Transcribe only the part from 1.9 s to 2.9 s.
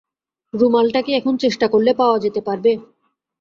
পাওয়া যেতে পারবে?